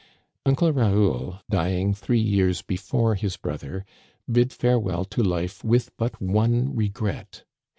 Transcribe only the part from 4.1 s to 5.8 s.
bid farewell to life